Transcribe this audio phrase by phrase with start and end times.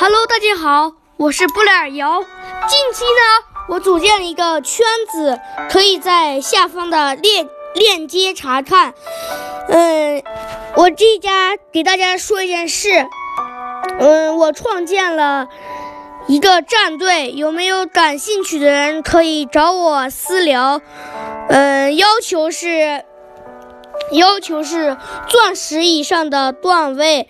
[0.00, 2.22] Hello，大家好，我是布莱尔瑶。
[2.22, 8.94] 近期呢，我组建了一个圈子，可以在下方的链链接查看。
[9.66, 10.22] 嗯，
[10.76, 13.08] 我这家给大家说一件事。
[13.98, 15.48] 嗯，我创建了
[16.28, 20.80] 一个战队，有没有感兴趣的人可以找我私聊。
[21.48, 23.04] 嗯，要求是
[24.12, 24.96] 要求是
[25.26, 27.28] 钻石以上的段位。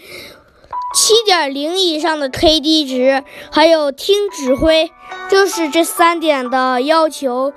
[0.98, 3.22] 七点零以上的 KD 值，
[3.52, 4.90] 还有听指挥，
[5.30, 7.52] 就是这三点的要求。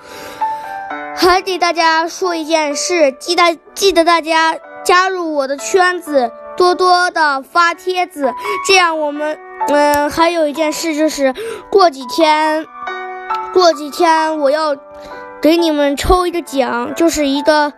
[1.16, 8.32] 还给大家说一件事，记得记得大家加入我的圈子，多多的发帖子，
[8.68, 9.40] 这样我们
[9.70, 11.34] 嗯，还有一件事就是，
[11.72, 12.68] 过几天，
[13.56, 14.76] 过几天我要
[15.42, 17.74] 给你们抽一个奖，就是一个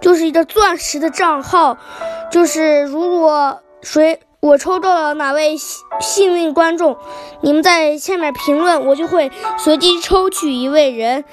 [0.00, 1.76] 就是一个钻石的账号，
[2.30, 4.20] 就是如果谁。
[4.40, 6.96] 我抽到了哪位幸幸运观众？
[7.42, 11.24] 你们在下面评论，我就会随机抽取一位人。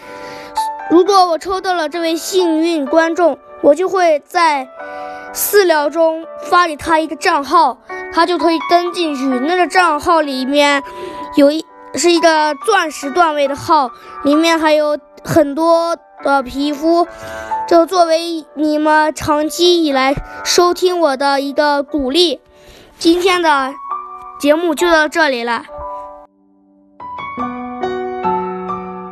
[0.91, 4.67] 如果我抽到了这位幸运观众，我就会在
[5.31, 7.77] 私聊中发给他一个账号，
[8.11, 9.23] 他就可以登进去。
[9.23, 10.83] 那个账号里面
[11.37, 13.89] 有一是一个钻石段位的号，
[14.25, 17.07] 里面还有很多的皮肤，
[17.69, 20.13] 就作为你们长期以来
[20.43, 22.41] 收听我的一个鼓励。
[22.99, 23.75] 今天的
[24.39, 25.63] 节目就到这里了。